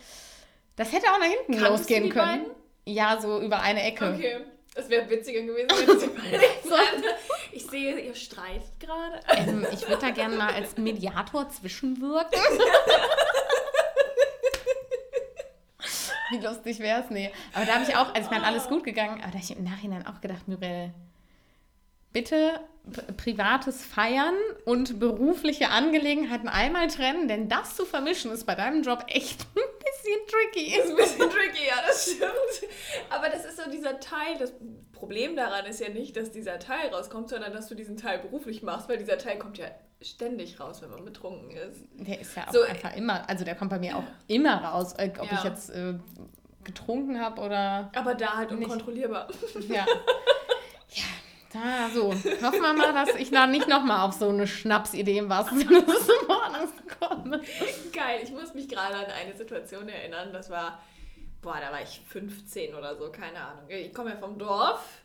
das 0.75 0.93
hätte 0.93 1.07
auch 1.13 1.19
nach 1.19 1.27
hinten 1.27 1.53
Kannst 1.53 1.71
losgehen 1.71 2.09
können. 2.09 2.43
Beiden? 2.43 2.47
Ja, 2.85 3.21
so 3.21 3.41
über 3.41 3.61
eine 3.61 3.83
Ecke. 3.83 4.13
Okay. 4.15 4.39
Es 4.75 4.89
wäre 4.89 5.09
witziger 5.11 5.43
gewesen, 5.43 5.69
wenn 5.71 5.99
sie 5.99 6.09
beide 6.09 6.41
Ich 7.53 7.67
sehe, 7.67 7.99
ihr 7.99 8.15
streitet 8.15 8.79
gerade. 8.79 9.21
Ähm, 9.37 9.67
ich 9.73 9.89
würde 9.89 10.01
da 10.01 10.11
gerne 10.11 10.37
mal 10.37 10.53
als 10.53 10.77
Mediator 10.77 11.49
zwischenwirken. 11.49 12.41
Wie 16.39 16.39
lustig 16.39 16.79
wäre 16.79 17.03
es? 17.03 17.11
Nee. 17.11 17.31
Aber 17.55 17.65
da 17.65 17.75
habe 17.75 17.85
ich 17.85 17.97
auch, 17.97 18.15
also 18.15 18.23
ich 18.23 18.31
meine, 18.31 18.45
alles 18.45 18.69
gut 18.69 18.85
gegangen, 18.85 19.21
aber 19.21 19.33
da 19.33 19.39
habe 19.39 19.43
ich 19.43 19.57
im 19.57 19.65
Nachhinein 19.65 20.07
auch 20.07 20.21
gedacht, 20.21 20.47
Muriel, 20.49 20.93
bitte 22.13 22.61
privates 23.17 23.85
Feiern 23.85 24.35
und 24.65 24.99
berufliche 24.99 25.69
Angelegenheiten 25.69 26.49
einmal 26.49 26.89
trennen, 26.89 27.29
denn 27.29 27.49
das 27.49 27.77
zu 27.77 27.85
vermischen 27.85 28.31
ist 28.31 28.45
bei 28.47 28.55
deinem 28.55 28.83
Job 28.83 29.05
echt 29.09 29.47
bisschen 30.09 30.27
tricky. 30.27 30.75
Ist 30.75 30.91
ein 30.91 30.97
bisschen 30.97 31.31
tricky, 31.31 31.67
ja, 31.67 31.77
das 31.87 32.05
stimmt. 32.05 32.73
Aber 33.11 33.29
das 33.29 33.45
ist 33.45 33.57
so 33.63 33.71
dieser 33.71 34.01
Teil, 34.01 34.37
das 34.39 34.53
Problem 34.93 35.37
daran 35.37 35.67
ist 35.67 35.81
ja 35.81 35.89
nicht, 35.89 36.17
dass 36.17 36.31
dieser 36.31 36.59
Teil 36.59 36.89
rauskommt, 36.93 37.29
sondern 37.29 37.53
dass 37.53 37.69
du 37.69 37.75
diesen 37.75 37.97
Teil 37.97 38.19
beruflich 38.19 38.63
machst, 38.63 38.89
weil 38.89 38.99
dieser 38.99 39.19
Teil 39.19 39.39
kommt 39.39 39.59
ja 39.59 39.67
ständig 40.01 40.61
raus, 40.61 40.83
wenn 40.83 40.91
man 40.91 41.05
betrunken 41.05 41.51
ist. 41.51 41.85
Der 41.95 42.21
ist 42.21 42.37
ja 42.37 42.49
auch 42.49 42.53
so, 42.53 42.63
einfach 42.63 42.97
immer, 42.97 43.29
also 43.29 43.45
der 43.45 43.55
kommt 43.55 43.71
bei 43.71 43.79
mir 43.79 43.97
auch 43.97 44.05
immer 44.27 44.63
raus, 44.63 44.95
äh, 44.95 45.11
ob 45.19 45.31
ja. 45.31 45.39
ich 45.39 45.45
jetzt 45.45 45.71
äh, 45.71 45.95
getrunken 46.65 47.21
habe 47.21 47.41
oder. 47.41 47.91
Aber 47.95 48.15
da 48.15 48.37
halt 48.37 48.53
unkontrollierbar. 48.53 49.29
Ja. 49.69 49.87
ja. 50.91 51.05
Da, 51.53 51.89
so. 51.95 52.13
Hoffen 52.13 52.61
wir 52.61 52.75
mal, 52.75 52.93
dass 52.93 53.15
ich 53.17 53.31
da 53.31 53.47
nicht 53.47 53.69
nochmal 53.69 54.07
auf 54.07 54.13
so 54.13 54.29
eine 54.29 54.47
Schnapsidee 54.47 55.17
im 55.17 55.31
komme. 56.99 57.41
Geil, 57.93 58.21
ich 58.23 58.31
muss 58.31 58.55
mich 58.55 58.69
gerade 58.69 58.95
an 58.95 59.07
eine 59.07 59.37
Situation 59.37 59.89
erinnern, 59.89 60.33
das 60.33 60.51
war, 60.51 60.83
boah, 61.43 61.59
da 61.61 61.73
war 61.73 61.83
ich 61.83 62.01
15 62.07 62.75
oder 62.75 62.97
so, 62.97 63.11
keine 63.11 63.41
Ahnung. 63.41 63.65
Ich 63.69 63.95
komme 63.95 64.11
ja 64.11 64.17
vom 64.17 64.39
Dorf 64.39 65.03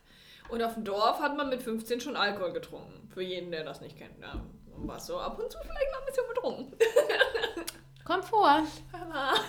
und 0.49 0.61
auf 0.61 0.75
dem 0.75 0.83
Dorf 0.83 1.19
hat 1.19 1.37
man 1.37 1.49
mit 1.49 1.63
15 1.63 2.01
schon 2.01 2.15
Alkohol 2.15 2.53
getrunken. 2.53 3.09
Für 3.13 3.21
jeden, 3.21 3.51
der 3.51 3.63
das 3.63 3.81
nicht 3.81 3.97
kennt. 3.97 4.19
Ja, 4.19 4.43
was 4.77 5.07
so 5.07 5.19
ab 5.19 5.39
und 5.39 5.51
zu 5.51 5.57
vielleicht 5.61 5.91
noch 5.91 5.99
ein 5.99 6.05
bisschen 6.05 6.27
betrunken. 6.33 6.77
Kommt 8.05 8.25
vor. 8.25 8.63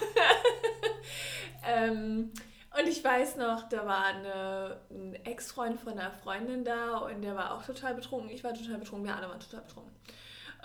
ähm, 1.67 2.33
und 2.79 2.89
ich 2.89 3.03
weiß 3.03 3.37
noch, 3.37 3.69
da 3.69 3.87
war 3.87 4.05
eine, 4.05 4.81
ein 4.91 5.15
Ex-Freund 5.25 5.81
von 5.81 5.93
einer 5.93 6.11
Freundin 6.11 6.65
da 6.65 6.99
und 6.99 7.23
der 7.23 7.37
war 7.37 7.55
auch 7.55 7.65
total 7.65 7.95
betrunken. 7.95 8.31
Ich 8.31 8.45
war 8.45 8.55
total 8.55 8.79
betrunken, 8.79 9.07
wir 9.07 9.17
alle 9.17 9.29
waren 9.29 9.41
total 9.41 9.63
betrunken. 9.63 9.93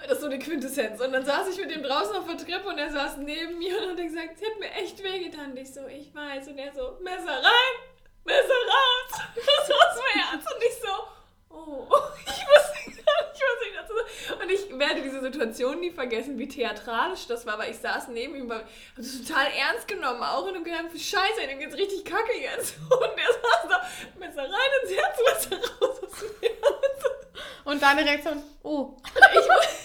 Das 0.04 0.18
ist 0.18 0.22
so 0.22 0.30
die 0.30 0.40
Quintessenz. 0.40 1.02
Und 1.02 1.12
dann 1.12 1.26
saß 1.26 1.50
ich 1.50 1.58
mit 1.58 1.76
ihm 1.76 1.84
draußen 1.84 2.16
auf 2.16 2.26
der 2.26 2.38
Treppe 2.38 2.70
und 2.70 2.78
er 2.78 2.92
saß 2.92 3.18
neben 3.18 3.58
mir 3.58 3.78
und 3.78 3.90
hat 3.90 3.98
gesagt, 3.98 4.40
sie 4.40 4.46
hat 4.46 4.60
mir 4.60 4.72
echt 4.72 5.04
wehgetan. 5.04 5.52
Und 5.52 5.58
ich 5.58 5.74
so, 5.74 5.86
ich 5.88 6.14
weiß. 6.14 6.48
Und 6.48 6.58
er 6.58 6.74
so, 6.74 6.98
Messer 7.02 7.38
rein, 7.38 7.76
Messer 8.24 8.40
raus. 8.40 9.22
Das 9.36 9.70
war's 9.70 9.96
mir 9.98 10.22
Ernst. 10.32 10.48
Und 10.54 10.64
ich 10.64 10.76
so, 10.76 11.56
oh, 11.56 11.88
ich 12.26 12.46
wusste 12.48 13.04
gar 13.04 13.30
nicht, 13.30 13.44
was 13.44 13.68
ich 13.68 13.76
dazu 13.76 13.94
sagen 13.94 14.42
Und 14.42 14.52
ich 14.52 14.80
werde 14.80 15.02
diese 15.02 15.22
Situation 15.22 15.80
nie 15.80 15.92
vergessen, 15.92 16.38
wie 16.38 16.48
theatralisch 16.48 17.28
das 17.28 17.46
war, 17.46 17.58
weil 17.60 17.72
ich 17.72 17.78
saß 17.78 18.08
neben 18.10 18.36
ihm, 18.36 18.52
habe 18.52 18.64
das 18.98 19.22
total 19.22 19.48
ernst 19.52 19.88
genommen 19.88 20.24
auch 20.24 20.46
und 20.46 20.64
gedacht, 20.64 20.86
scheiße, 20.94 21.48
dem 21.48 21.60
geht's 21.60 21.76
richtig 21.76 22.06
kacke 22.06 22.36
jetzt. 22.40 22.76
Und 22.90 23.18
er 23.18 23.34
saß 23.34 23.70
da, 23.70 23.88
Messer 24.20 24.44
rein 24.44 24.72
ins 24.84 24.96
Herz, 24.96 25.50
Messer 25.50 25.58
raus 25.82 26.04
aus 26.04 26.20
dem 26.20 26.42
Herz. 26.42 27.04
Und 27.66 27.82
deine 27.82 28.04
Reaktion, 28.04 28.42
oh. 28.64 28.98
Ich, 29.34 29.79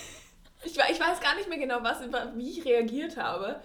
ich, 0.74 0.94
ich 0.96 1.00
weiß 1.00 1.20
gar 1.20 1.34
nicht 1.36 1.48
mehr 1.48 1.58
genau, 1.58 1.82
was, 1.82 2.00
wie 2.34 2.50
ich 2.50 2.64
reagiert 2.64 3.16
habe. 3.16 3.60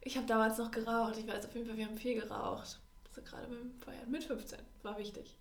Ich 0.00 0.16
habe 0.16 0.26
damals 0.26 0.58
noch 0.58 0.70
geraucht. 0.70 1.16
Ich 1.16 1.26
weiß 1.26 1.46
auf 1.46 1.54
jeden 1.54 1.66
Fall, 1.66 1.76
wir 1.76 1.86
haben 1.86 1.96
viel 1.96 2.20
geraucht. 2.20 2.78
Also 3.08 3.22
gerade 3.22 3.46
beim 3.46 3.72
Feiern. 3.84 4.10
Mit 4.10 4.24
15. 4.24 4.58
War 4.82 4.98
wichtig. 4.98 5.36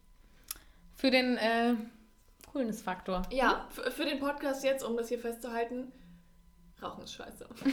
Für 0.96 1.10
den 1.10 1.38
äh, 1.38 1.74
Coolness-Faktor. 2.51 3.24
Ja, 3.31 3.67
für, 3.72 3.89
für 3.89 4.05
den 4.05 4.20
Podcast 4.20 4.63
jetzt, 4.63 4.84
um 4.84 4.98
das 4.98 5.10
hier 5.10 5.20
festzuhalten, 5.20 5.91
Rauchen 6.81 7.03
ist 7.03 7.13
scheiße. 7.13 7.48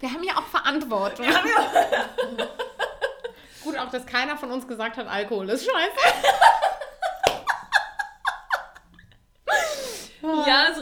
Wir 0.00 0.12
haben 0.12 0.22
ja 0.22 0.36
auch 0.36 0.46
Verantwortung. 0.46 1.26
Ja, 1.26 1.32
ja. 1.44 2.48
Gut, 3.64 3.76
auch 3.76 3.90
dass 3.90 4.06
keiner 4.06 4.36
von 4.36 4.50
uns 4.52 4.66
gesagt 4.66 4.96
hat, 4.96 5.06
Alkohol 5.08 5.48
ist 5.50 5.64
scheiße. 5.64 6.16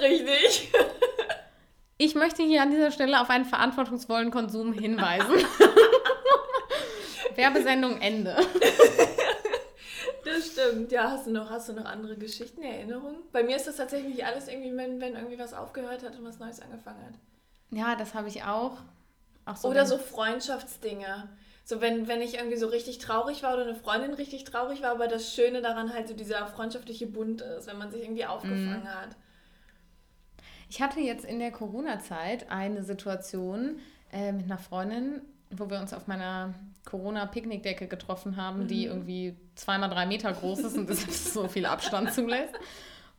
richtig. 0.01 0.73
Ich 2.01 2.15
möchte 2.15 2.45
hier 2.45 2.63
an 2.63 2.71
dieser 2.71 2.93
Stelle 2.93 3.21
auf 3.21 3.29
einen 3.29 3.45
verantwortungsvollen 3.45 4.31
Konsum 4.31 4.73
hinweisen. 4.73 5.35
Werbesendung 7.35 8.01
Ende. 8.01 8.37
Das 10.25 10.49
stimmt. 10.49 10.93
Ja, 10.93 11.11
hast 11.11 11.27
du 11.27 11.31
noch, 11.31 11.49
hast 11.49 11.71
du 11.71 11.73
noch 11.73 11.87
andere 11.87 12.17
Geschichten, 12.17 12.63
Erinnerungen? 12.63 13.17
Bei 13.33 13.43
mir 13.43 13.57
ist 13.57 13.67
das 13.67 13.77
tatsächlich 13.77 14.27
alles 14.27 14.47
irgendwie, 14.47 14.77
wenn, 14.77 15.01
wenn 15.01 15.15
irgendwie 15.15 15.39
was 15.39 15.55
aufgehört 15.55 16.03
hat 16.03 16.19
und 16.19 16.25
was 16.25 16.39
Neues 16.39 16.61
angefangen 16.61 17.03
hat. 17.07 17.15
Ja, 17.71 17.97
das 17.97 18.13
habe 18.15 18.29
ich 18.29 18.43
auch. 18.43 18.77
auch 19.47 19.57
so 19.57 19.69
oder 19.69 19.87
so 19.87 19.97
Freundschaftsdinge. 19.97 21.31
So, 21.65 21.81
wenn, 21.81 22.09
wenn 22.09 22.21
ich 22.21 22.35
irgendwie 22.35 22.59
so 22.59 22.67
richtig 22.67 22.99
traurig 22.99 23.43
war 23.43 23.55
oder 23.55 23.63
eine 23.63 23.75
Freundin 23.75 24.13
richtig 24.13 24.45
traurig 24.45 24.83
war, 24.83 24.91
aber 24.91 25.09
das 25.09 25.35
Schöne 25.35 25.63
daran 25.63 25.95
halt 25.95 26.09
so 26.09 26.15
dieser 26.15 26.47
freundschaftliche 26.47 27.07
Bund 27.07 27.41
ist, 27.41 27.67
wenn 27.67 27.79
man 27.79 27.91
sich 27.91 28.03
irgendwie 28.03 28.27
aufgefangen 28.27 28.85
mm. 28.85 28.89
hat. 28.89 29.17
Ich 30.69 30.83
hatte 30.83 31.01
jetzt 31.01 31.25
in 31.25 31.39
der 31.39 31.51
Corona-Zeit 31.51 32.51
eine 32.51 32.83
Situation 32.83 33.79
äh, 34.13 34.33
mit 34.33 34.45
einer 34.47 34.59
Freundin, 34.59 35.23
wo 35.51 35.71
wir 35.71 35.81
uns 35.81 35.95
auf 35.95 36.07
meiner 36.07 36.55
Corona-Picknickdecke 36.85 37.87
getroffen 37.87 38.37
haben, 38.37 38.65
mhm. 38.65 38.69
die 38.69 38.85
irgendwie 38.87 39.35
zweimal 39.55 39.91
drei 39.91 40.07
Meter 40.07 40.33
groß 40.33 40.61
ist 40.61 40.77
und 40.77 40.89
das 40.89 41.03
so 41.35 41.49
viel 41.49 41.67
Abstand 41.67 42.13
zulässt. 42.13 42.55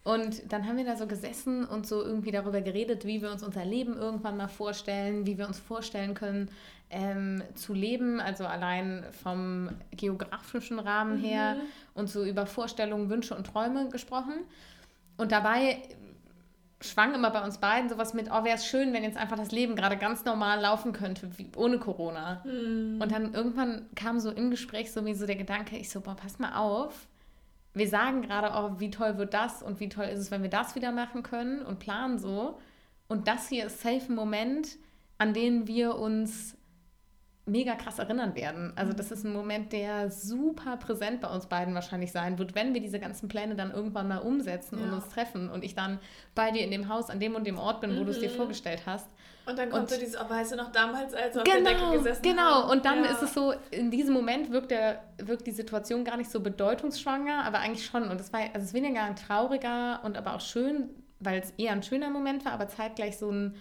Und 0.03 0.51
dann 0.51 0.65
haben 0.65 0.77
wir 0.77 0.85
da 0.85 0.95
so 0.95 1.07
gesessen 1.07 1.65
und 1.65 1.85
so 1.85 2.01
irgendwie 2.01 2.31
darüber 2.31 2.61
geredet, 2.61 3.05
wie 3.05 3.21
wir 3.21 3.31
uns 3.31 3.43
unser 3.43 3.65
Leben 3.65 3.97
irgendwann 3.97 4.37
mal 4.37 4.47
vorstellen, 4.47 5.25
wie 5.25 5.37
wir 5.37 5.47
uns 5.47 5.59
vorstellen 5.59 6.13
können, 6.13 6.49
ähm, 6.89 7.43
zu 7.53 7.73
leben, 7.73 8.19
also 8.19 8.45
allein 8.45 9.03
vom 9.23 9.69
geografischen 9.91 10.79
Rahmen 10.79 11.17
her 11.17 11.55
mhm. 11.55 11.59
und 11.93 12.09
so 12.09 12.23
über 12.23 12.45
Vorstellungen, 12.45 13.09
Wünsche 13.09 13.35
und 13.35 13.45
Träume 13.45 13.89
gesprochen. 13.89 14.33
Und 15.17 15.31
dabei 15.31 15.79
schwang 16.81 17.13
immer 17.13 17.29
bei 17.31 17.43
uns 17.43 17.57
beiden 17.57 17.89
sowas 17.89 18.13
mit, 18.13 18.29
oh, 18.31 18.43
wäre 18.43 18.55
es 18.55 18.65
schön, 18.65 18.93
wenn 18.93 19.03
jetzt 19.03 19.17
einfach 19.17 19.37
das 19.37 19.51
Leben 19.51 19.75
gerade 19.75 19.97
ganz 19.97 20.23
normal 20.23 20.61
laufen 20.61 20.93
könnte, 20.93 21.29
wie, 21.37 21.49
ohne 21.55 21.77
Corona. 21.77 22.41
Mhm. 22.45 23.01
Und 23.01 23.11
dann 23.11 23.33
irgendwann 23.33 23.87
kam 23.95 24.19
so 24.19 24.31
im 24.31 24.49
Gespräch 24.49 24.91
so 24.91 25.05
wie 25.05 25.13
so 25.13 25.25
der 25.25 25.35
Gedanke, 25.35 25.77
ich 25.77 25.89
so, 25.89 26.01
boah, 26.01 26.15
pass 26.15 26.39
mal 26.39 26.53
auf, 26.55 27.07
wir 27.73 27.87
sagen 27.87 28.21
gerade, 28.21 28.51
oh, 28.55 28.79
wie 28.79 28.91
toll 28.91 29.17
wird 29.17 29.33
das 29.33 29.61
und 29.61 29.79
wie 29.79 29.89
toll 29.89 30.05
ist 30.05 30.19
es, 30.19 30.31
wenn 30.31 30.41
wir 30.41 30.49
das 30.49 30.75
wieder 30.75 30.91
machen 30.91 31.21
können 31.21 31.61
und 31.61 31.79
planen 31.79 32.17
so. 32.17 32.59
Und 33.07 33.27
das 33.27 33.49
hier 33.49 33.65
ist 33.65 33.81
safe 33.81 34.05
ein 34.09 34.15
Moment, 34.15 34.77
an 35.17 35.33
den 35.33 35.67
wir 35.67 35.95
uns 35.95 36.55
mega 37.49 37.75
krass 37.75 37.99
erinnern 37.99 38.35
werden. 38.35 38.73
Also 38.75 38.93
das 38.93 39.11
ist 39.11 39.23
ein 39.23 39.33
Moment, 39.33 39.73
der 39.73 40.09
super 40.11 40.77
präsent 40.77 41.21
bei 41.21 41.27
uns 41.27 41.47
beiden 41.47 41.73
wahrscheinlich 41.73 42.11
sein 42.11 42.37
wird, 42.39 42.55
wenn 42.55 42.73
wir 42.73 42.81
diese 42.81 42.99
ganzen 42.99 43.27
Pläne 43.27 43.55
dann 43.55 43.71
irgendwann 43.71 44.07
mal 44.07 44.19
umsetzen 44.19 44.79
ja. 44.79 44.85
und 44.85 44.93
uns 44.93 45.09
treffen 45.09 45.49
und 45.49 45.63
ich 45.63 45.75
dann 45.75 45.99
bei 46.35 46.51
dir 46.51 46.63
in 46.63 46.71
dem 46.71 46.89
Haus 46.89 47.09
an 47.09 47.19
dem 47.19 47.35
und 47.35 47.45
dem 47.45 47.57
Ort 47.57 47.81
bin, 47.81 47.95
wo 47.95 48.01
mhm. 48.01 48.05
du 48.05 48.11
es 48.11 48.19
dir 48.19 48.29
vorgestellt 48.29 48.83
hast. 48.85 49.07
Und 49.45 49.57
dann 49.57 49.69
kommt 49.69 49.83
und, 49.83 49.89
so 49.89 49.99
dieses, 49.99 50.15
oh, 50.15 50.29
weißt 50.29 50.51
du 50.51 50.55
noch 50.57 50.71
damals, 50.71 51.13
als 51.13 51.35
wir 51.35 51.43
genau, 51.43 51.57
auf 51.57 51.63
der 51.63 51.73
Decke 51.73 51.97
gesessen 51.97 52.21
genau. 52.21 52.41
haben. 52.41 52.61
Genau, 52.61 52.71
und 52.71 52.85
dann 52.85 53.03
ja. 53.03 53.11
ist 53.11 53.23
es 53.23 53.33
so, 53.33 53.53
in 53.71 53.89
diesem 53.89 54.13
Moment 54.13 54.51
wirkt, 54.51 54.69
der, 54.69 55.01
wirkt 55.17 55.47
die 55.47 55.51
Situation 55.51 56.03
gar 56.03 56.17
nicht 56.17 56.29
so 56.29 56.39
bedeutungsschwanger, 56.39 57.45
aber 57.45 57.59
eigentlich 57.59 57.85
schon. 57.85 58.03
Und 58.09 58.21
es 58.21 58.31
war, 58.31 58.41
also 58.41 58.57
es 58.57 58.63
ist 58.65 58.73
weniger 58.73 59.01
ein 59.03 59.15
trauriger 59.15 60.01
und 60.03 60.17
aber 60.17 60.35
auch 60.35 60.41
schön, 60.41 60.89
weil 61.19 61.39
es 61.39 61.51
eher 61.57 61.71
ein 61.71 61.81
schöner 61.81 62.11
Moment 62.11 62.45
war, 62.45 62.51
aber 62.51 62.67
zeitgleich 62.67 63.17
so 63.17 63.31
ein 63.31 63.55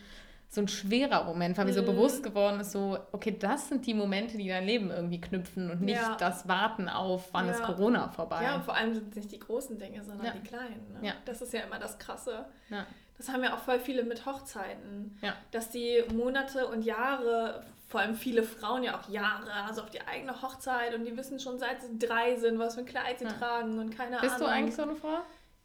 so 0.50 0.62
ein 0.62 0.68
schwerer 0.68 1.24
Moment, 1.24 1.58
weil 1.58 1.66
mir 1.66 1.74
so 1.74 1.82
mhm. 1.82 1.86
bewusst 1.86 2.22
geworden 2.22 2.60
ist, 2.60 2.72
so, 2.72 2.98
okay, 3.12 3.36
das 3.38 3.68
sind 3.68 3.86
die 3.86 3.92
Momente, 3.92 4.38
die 4.38 4.48
dein 4.48 4.64
Leben 4.64 4.90
irgendwie 4.90 5.20
knüpfen 5.20 5.70
und 5.70 5.82
nicht 5.82 6.00
ja. 6.00 6.16
das 6.18 6.48
Warten 6.48 6.88
auf, 6.88 7.28
wann 7.32 7.46
ja. 7.46 7.52
ist 7.52 7.62
Corona 7.62 8.08
vorbei. 8.08 8.42
Ja, 8.42 8.56
und 8.56 8.64
vor 8.64 8.74
allem 8.74 8.94
sind 8.94 9.10
es 9.10 9.16
nicht 9.16 9.32
die 9.32 9.38
großen 9.38 9.78
Dinge, 9.78 10.02
sondern 10.02 10.26
ja. 10.26 10.32
die 10.32 10.48
kleinen. 10.48 10.86
Ne? 10.94 11.08
Ja. 11.08 11.12
Das 11.26 11.42
ist 11.42 11.52
ja 11.52 11.60
immer 11.60 11.78
das 11.78 11.98
Krasse. 11.98 12.46
Ja. 12.70 12.86
Das 13.18 13.28
haben 13.28 13.42
ja 13.42 13.54
auch 13.54 13.58
voll 13.58 13.78
viele 13.78 14.04
mit 14.04 14.24
Hochzeiten. 14.24 15.18
Ja. 15.20 15.34
Dass 15.50 15.70
die 15.70 16.02
Monate 16.14 16.66
und 16.68 16.82
Jahre, 16.82 17.62
vor 17.88 18.00
allem 18.00 18.14
viele 18.14 18.42
Frauen 18.42 18.84
ja 18.84 18.98
auch 18.98 19.08
Jahre, 19.10 19.52
also 19.66 19.82
auf 19.82 19.90
die 19.90 20.00
eigene 20.00 20.40
Hochzeit 20.40 20.94
und 20.94 21.04
die 21.04 21.14
wissen 21.14 21.38
schon 21.40 21.58
seit 21.58 21.82
sie 21.82 21.98
drei 21.98 22.36
sind, 22.36 22.58
was 22.58 22.74
für 22.74 22.80
ein 22.80 22.86
Kleid 22.86 23.18
sie 23.18 23.26
tragen 23.26 23.78
und 23.78 23.90
keine 23.90 24.18
Bist 24.20 24.36
Ahnung. 24.36 24.38
Bist 24.38 24.40
du 24.40 24.44
eigentlich 24.46 24.76
so 24.76 24.82
eine 24.82 24.94
Frau? 24.94 25.18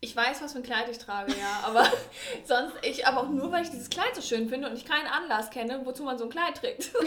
Ich 0.04 0.16
weiß, 0.18 0.42
was 0.42 0.52
für 0.52 0.58
ein 0.58 0.64
Kleid 0.64 0.90
ich 0.92 0.98
trage, 0.98 1.32
ja. 1.32 1.62
Aber 1.64 1.90
sonst, 2.44 2.74
ich, 2.82 3.08
aber 3.08 3.22
auch 3.22 3.30
nur, 3.30 3.50
weil 3.54 3.64
ich 3.64 3.70
dieses 3.70 3.90
Kleid 3.90 4.14
so 4.14 4.22
schön 4.22 4.50
finde 4.50 4.68
und 4.70 4.76
ich 4.76 4.84
keinen 4.84 5.08
Anlass 5.08 5.50
kenne, 5.50 5.80
wozu 5.86 6.04
man 6.04 6.18
so 6.18 6.26
ein 6.26 6.30
Kleid 6.30 6.58
trägt. 6.58 6.92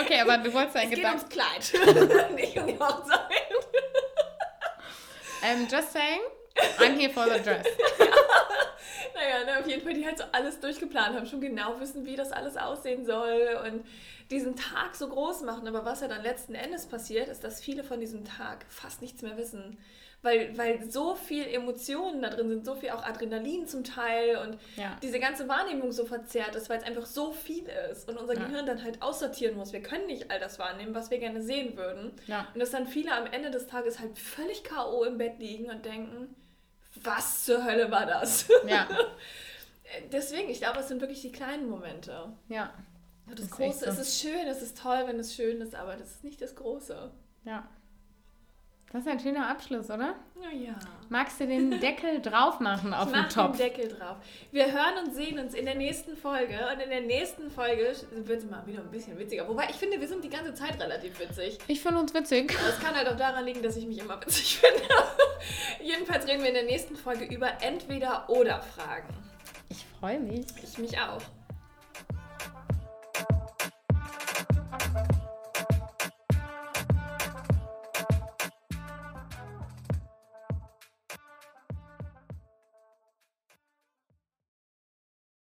okay, 0.00 0.20
aber 0.20 0.38
du 0.38 0.52
wolltest 0.52 0.76
ein 0.76 0.90
Gedanken. 0.90 1.18
Es 1.18 1.28
geht 1.28 1.40
ums 1.40 1.70
Kleid, 1.70 2.30
nicht 2.34 2.58
um 2.58 2.66
die 2.66 2.76
Hochzeit. 2.76 3.20
Um, 5.44 5.68
just 5.70 5.92
saying, 5.92 6.22
I'm 6.80 6.98
here 6.98 7.10
for 7.10 7.26
the 7.26 7.38
dress. 7.40 7.66
naja, 9.14 9.44
ne, 9.44 9.60
auf 9.60 9.68
jeden 9.68 9.84
Fall, 9.84 9.94
die 9.94 10.04
halt 10.04 10.18
so 10.18 10.24
alles 10.32 10.58
durchgeplant 10.58 11.14
haben, 11.14 11.26
schon 11.26 11.40
genau 11.40 11.78
wissen, 11.78 12.04
wie 12.04 12.16
das 12.16 12.32
alles 12.32 12.56
aussehen 12.56 13.06
soll 13.06 13.60
und 13.64 13.86
diesen 14.32 14.56
Tag 14.56 14.96
so 14.96 15.08
groß 15.08 15.42
machen. 15.42 15.68
Aber 15.68 15.84
was 15.84 16.00
ja 16.00 16.08
dann 16.08 16.22
letzten 16.22 16.56
Endes 16.56 16.86
passiert, 16.86 17.28
ist, 17.28 17.44
dass 17.44 17.60
viele 17.60 17.84
von 17.84 18.00
diesem 18.00 18.24
Tag 18.24 18.66
fast 18.68 19.02
nichts 19.02 19.22
mehr 19.22 19.36
wissen 19.36 19.78
weil, 20.24 20.56
weil 20.56 20.90
so 20.90 21.14
viel 21.14 21.46
Emotionen 21.46 22.22
da 22.22 22.30
drin 22.30 22.48
sind, 22.48 22.64
so 22.64 22.74
viel 22.74 22.90
auch 22.90 23.04
Adrenalin 23.04 23.66
zum 23.66 23.84
Teil 23.84 24.38
und 24.38 24.58
ja. 24.76 24.96
diese 25.02 25.20
ganze 25.20 25.48
Wahrnehmung 25.48 25.92
so 25.92 26.06
verzerrt 26.06 26.56
ist, 26.56 26.70
weil 26.70 26.78
es 26.78 26.84
einfach 26.84 27.06
so 27.06 27.32
viel 27.32 27.64
ist 27.92 28.08
und 28.08 28.16
unser 28.16 28.34
ja. 28.34 28.44
Gehirn 28.44 28.66
dann 28.66 28.82
halt 28.82 29.02
aussortieren 29.02 29.56
muss. 29.56 29.72
Wir 29.72 29.82
können 29.82 30.06
nicht 30.06 30.30
all 30.30 30.40
das 30.40 30.58
wahrnehmen, 30.58 30.94
was 30.94 31.10
wir 31.10 31.18
gerne 31.18 31.42
sehen 31.42 31.76
würden. 31.76 32.12
Ja. 32.26 32.48
Und 32.54 32.60
dass 32.60 32.70
dann 32.70 32.86
viele 32.86 33.12
am 33.12 33.26
Ende 33.26 33.50
des 33.50 33.66
Tages 33.66 34.00
halt 34.00 34.18
völlig 34.18 34.64
K.O. 34.64 35.04
im 35.04 35.18
Bett 35.18 35.38
liegen 35.38 35.70
und 35.70 35.84
denken, 35.84 36.34
was 37.02 37.44
zur 37.44 37.64
Hölle 37.64 37.90
war 37.90 38.06
das? 38.06 38.48
Ja. 38.66 38.88
Deswegen, 40.12 40.48
ich 40.48 40.58
glaube, 40.58 40.80
es 40.80 40.88
sind 40.88 41.00
wirklich 41.00 41.20
die 41.20 41.32
kleinen 41.32 41.68
Momente. 41.68 42.32
Ja. 42.48 42.72
Das, 43.26 43.40
das 43.40 43.50
Große, 43.50 43.84
so. 43.84 43.90
es 43.90 43.98
ist 43.98 44.20
schön, 44.20 44.46
es 44.48 44.62
ist 44.62 44.78
toll, 44.78 45.04
wenn 45.06 45.18
es 45.18 45.34
schön 45.34 45.60
ist, 45.60 45.74
aber 45.74 45.96
das 45.96 46.10
ist 46.10 46.24
nicht 46.24 46.40
das 46.40 46.54
Große. 46.56 47.10
Ja. 47.44 47.68
Das 48.94 49.02
ist 49.02 49.08
ein 49.08 49.18
schöner 49.18 49.48
Abschluss, 49.50 49.86
oder? 49.86 50.14
Ja. 50.52 50.78
Magst 51.08 51.40
du 51.40 51.48
den 51.48 51.80
Deckel 51.80 52.20
drauf 52.22 52.60
machen 52.60 52.94
auf 52.94 53.08
ich 53.08 53.12
den 53.12 53.28
Topf? 53.28 53.56
den 53.56 53.66
Deckel 53.66 53.88
drauf. 53.88 54.18
Wir 54.52 54.70
hören 54.70 55.04
und 55.04 55.12
sehen 55.12 55.36
uns 55.40 55.52
in 55.52 55.64
der 55.64 55.74
nächsten 55.74 56.16
Folge. 56.16 56.56
Und 56.72 56.80
in 56.80 56.90
der 56.90 57.00
nächsten 57.00 57.50
Folge 57.50 57.92
wird 58.12 58.38
es 58.38 58.48
mal 58.48 58.64
wieder 58.68 58.82
ein 58.82 58.90
bisschen 58.92 59.18
witziger. 59.18 59.48
Wobei 59.48 59.64
ich 59.68 59.74
finde, 59.74 60.00
wir 60.00 60.06
sind 60.06 60.22
die 60.22 60.30
ganze 60.30 60.54
Zeit 60.54 60.80
relativ 60.80 61.18
witzig. 61.18 61.58
Ich 61.66 61.82
finde 61.82 61.98
uns 62.02 62.14
witzig. 62.14 62.56
Das 62.64 62.78
kann 62.78 62.94
halt 62.94 63.08
auch 63.08 63.16
daran 63.16 63.44
liegen, 63.44 63.64
dass 63.64 63.76
ich 63.76 63.84
mich 63.84 63.98
immer 63.98 64.20
witzig 64.20 64.58
finde. 64.58 64.84
Jedenfalls 65.82 66.28
reden 66.28 66.42
wir 66.42 66.50
in 66.50 66.54
der 66.54 66.62
nächsten 66.62 66.94
Folge 66.94 67.24
über 67.24 67.48
Entweder-Oder-Fragen. 67.62 69.12
Ich 69.70 69.84
freue 69.98 70.20
mich. 70.20 70.46
Ich 70.62 70.78
mich 70.78 70.96
auch. 71.00 71.20